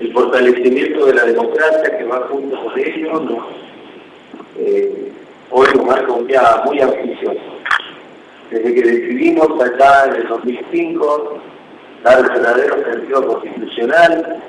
[0.00, 3.44] el fortalecimiento de la democracia que va junto con ello, nos,
[4.58, 5.12] eh,
[5.50, 7.40] hoy nos marca un día muy ambicioso.
[8.50, 11.38] Desde que decidimos allá en el 2005
[12.02, 14.42] dar el verdadero sentido constitucional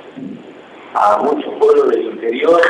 [0.94, 2.62] a muchos pueblos del interior,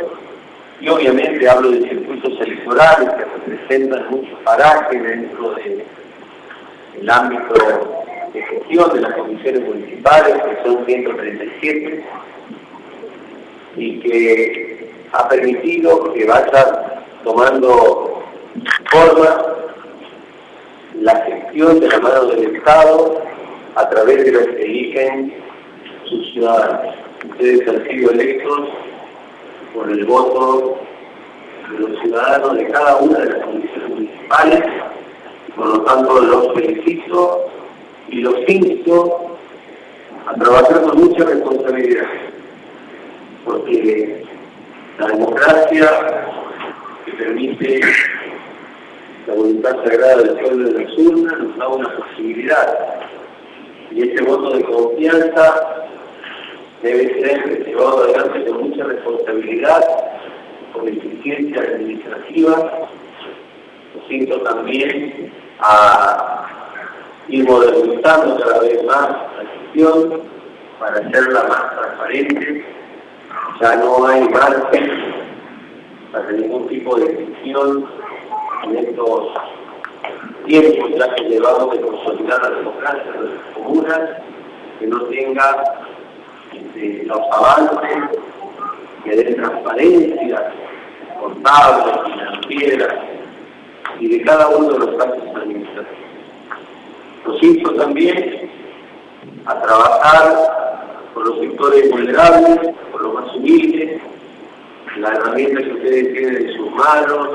[0.82, 8.94] y obviamente hablo de circuitos electorales que representan muchos parajes dentro del ámbito de gestión
[8.94, 12.04] de las comisiones municipales, que son 137,
[13.78, 18.24] y que ha permitido que vaya tomando
[18.92, 19.46] forma
[21.02, 23.22] la gestión de la mano del Estado
[23.76, 25.34] a través de lo que eligen
[26.06, 26.96] sus ciudadanos.
[27.30, 28.70] Ustedes han sido electos
[29.74, 30.78] por el voto
[31.72, 34.64] de los ciudadanos de cada una de las comisiones municipales,
[35.56, 37.46] por lo tanto los felicito
[38.10, 39.38] y los insto
[40.28, 42.06] a trabajar con mucha responsabilidad
[43.46, 44.26] porque
[45.00, 46.28] la democracia
[47.06, 47.82] que permite
[49.28, 52.80] la voluntad sagrada del pueblo de las urnas nos da una posibilidad.
[53.92, 55.88] Y ese voto de confianza
[56.82, 59.88] debe ser llevado adelante con mucha responsabilidad,
[60.74, 62.72] con eficiencia administrativa.
[63.96, 66.48] Lo siento también a
[67.30, 70.22] ir modernizando cada vez más la gestión
[70.80, 72.66] para hacerla más transparente
[73.62, 74.92] ya no hay margen
[76.12, 77.86] para ningún tipo de decisión
[78.64, 79.28] en estos
[80.46, 84.02] tiempos ya que llevamos de consolidar la democracia de las comunas,
[84.80, 85.64] que no tenga
[86.54, 88.20] este, los avances
[89.04, 90.52] que den transparencia
[91.20, 92.96] contables, financieras
[94.00, 95.86] y de cada uno de los actos administrativos.
[97.26, 98.50] Los insto también
[99.46, 102.60] a trabajar por los sectores vulnerables,
[103.06, 104.02] los más humildes,
[104.98, 107.30] la herramienta que ustedes tienen en sus manos,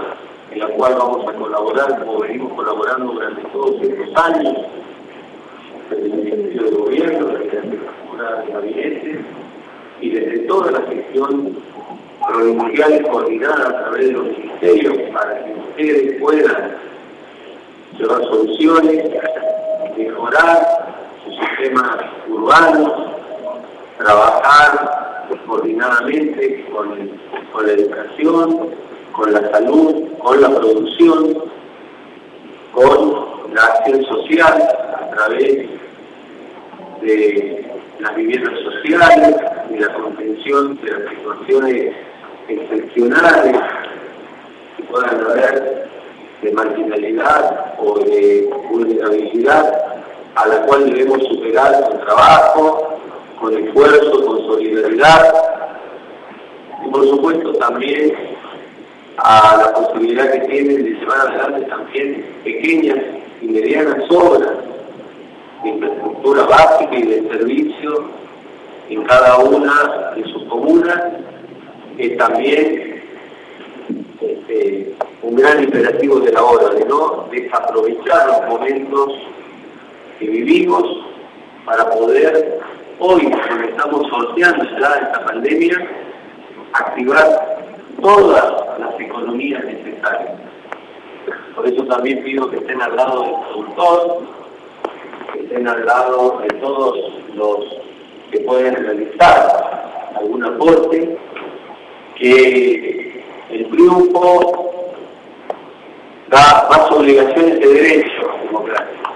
[0.51, 4.57] en la cual vamos a colaborar, como venimos colaborando durante todos estos años,
[5.91, 9.21] desde el Ministerio de Gobierno, desde la Jefatura de Gabinete
[10.01, 11.57] y desde toda la gestión
[12.27, 16.77] provincial coordinada a través de los ministerios para que ustedes puedan
[17.99, 19.05] llevar soluciones,
[19.97, 20.95] mejorar
[21.25, 21.97] sus sistemas
[22.29, 22.93] urbanos,
[23.99, 25.00] trabajar
[25.47, 28.71] coordinadamente con, la educación,
[29.13, 31.43] con la salud, con la producción,
[32.73, 34.63] con la acción social
[34.95, 35.69] a través
[37.03, 37.67] de
[37.99, 39.37] las viviendas sociales
[39.71, 41.95] y la contención de las situaciones
[42.49, 43.57] excepcionales
[44.77, 45.89] que puedan haber
[46.43, 49.91] de marginalidad o de vulnerabilidad
[50.35, 52.90] a la cual debemos superar con trabajo,
[53.41, 55.35] con esfuerzo, con solidaridad
[56.87, 58.15] y por supuesto también
[59.17, 62.99] a la posibilidad que tienen de llevar adelante también pequeñas
[63.41, 64.53] y medianas obras
[65.63, 68.05] de infraestructura básica y de servicio
[68.91, 71.01] en cada una de sus comunas,
[71.97, 73.03] que también
[74.21, 79.13] este, un gran imperativo de la hora, de no desaprovechar los momentos
[80.19, 80.85] que vivimos
[81.65, 82.60] para poder
[83.01, 85.89] hoy, cuando estamos sorteando ya esta pandemia,
[86.73, 87.59] activar
[88.01, 90.33] todas las economías necesarias.
[91.55, 94.23] Por eso también pido que estén al lado del productor,
[95.33, 96.99] que estén al lado de todos
[97.35, 97.77] los
[98.31, 101.19] que pueden realizar algún aporte,
[102.17, 104.93] que el triunfo
[106.29, 109.13] da más obligaciones que derechos democráticos.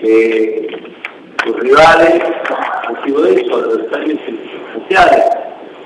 [0.00, 0.85] Que
[1.46, 2.22] sus rivales
[2.86, 4.18] han sido eso, los adversarios
[4.74, 5.24] sociales,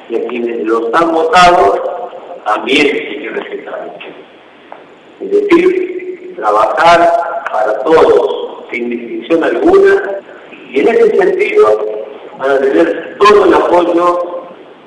[0.08, 2.10] y a quienes los han votado
[2.44, 3.98] también hay que respetar.
[5.20, 10.02] Es decir, trabajar para todos, sin distinción alguna,
[10.72, 11.86] y en ese sentido
[12.38, 14.42] van a tener todo el apoyo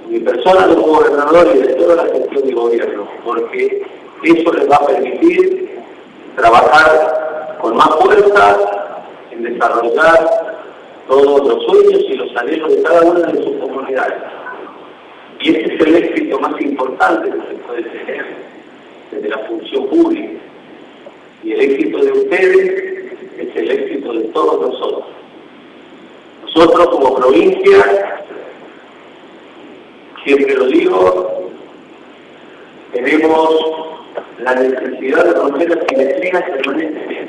[0.08, 3.86] de mi persona como gobernador y de toda la gestión de gobierno, porque
[4.24, 5.84] eso les va a permitir
[6.36, 8.58] trabajar con más fuerza
[9.32, 10.53] en desarrollar
[11.08, 14.24] todos los sueños y los anhelos de cada una de sus comunidades.
[15.42, 18.26] Y ese es el éxito más importante que se puede tener
[19.12, 20.40] desde la función pública.
[21.44, 25.06] Y el éxito de ustedes es el éxito de todos nosotros.
[26.44, 28.24] Nosotros como provincia,
[30.24, 31.52] siempre lo digo,
[32.94, 33.84] tenemos
[34.40, 37.23] la necesidad de romper las simetrías permanentemente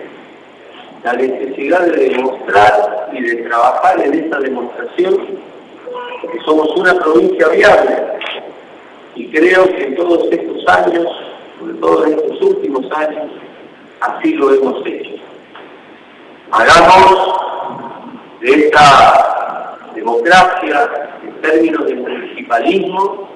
[1.05, 5.17] la necesidad de demostrar y de trabajar en esa demostración
[6.33, 7.97] que somos una provincia viable
[9.15, 11.06] y creo que en todos estos años,
[11.61, 13.31] sobre todo en estos últimos años,
[14.01, 15.11] así lo hemos hecho.
[16.51, 17.35] Hagamos
[18.41, 20.89] de esta democracia,
[21.23, 23.29] en términos de municipalismo,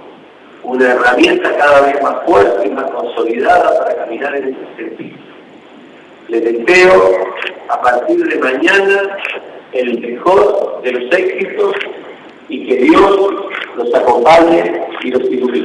[0.65, 5.19] una herramienta cada vez más fuerte y más consolidada para caminar en ese sentido.
[6.29, 7.35] Les deseo
[7.69, 9.17] a partir de mañana
[9.73, 11.75] el mejor de los éxitos
[12.49, 13.35] y que Dios
[13.76, 15.59] los acompañe y los ilumine.